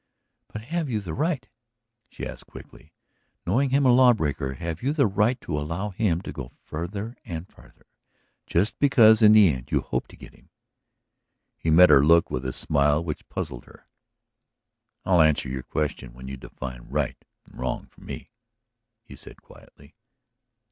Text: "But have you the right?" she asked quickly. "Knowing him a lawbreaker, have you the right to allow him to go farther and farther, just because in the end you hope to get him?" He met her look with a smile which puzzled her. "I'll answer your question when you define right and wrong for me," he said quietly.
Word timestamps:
"But 0.47 0.63
have 0.63 0.89
you 0.89 0.99
the 0.99 1.13
right?" 1.13 1.47
she 2.09 2.25
asked 2.25 2.47
quickly. 2.47 2.91
"Knowing 3.45 3.69
him 3.69 3.85
a 3.85 3.91
lawbreaker, 3.91 4.55
have 4.55 4.81
you 4.81 4.93
the 4.93 5.05
right 5.05 5.39
to 5.41 5.55
allow 5.59 5.91
him 5.91 6.21
to 6.23 6.31
go 6.31 6.53
farther 6.59 7.15
and 7.23 7.47
farther, 7.47 7.85
just 8.47 8.79
because 8.79 9.21
in 9.21 9.33
the 9.33 9.49
end 9.53 9.69
you 9.69 9.81
hope 9.81 10.07
to 10.07 10.15
get 10.17 10.33
him?" 10.33 10.49
He 11.55 11.69
met 11.69 11.91
her 11.91 12.03
look 12.03 12.31
with 12.31 12.47
a 12.47 12.51
smile 12.53 13.03
which 13.03 13.29
puzzled 13.29 13.65
her. 13.65 13.85
"I'll 15.05 15.21
answer 15.21 15.49
your 15.49 15.61
question 15.61 16.13
when 16.13 16.27
you 16.27 16.35
define 16.35 16.87
right 16.89 17.23
and 17.45 17.59
wrong 17.59 17.85
for 17.85 18.01
me," 18.01 18.31
he 19.03 19.15
said 19.15 19.39
quietly. 19.43 19.93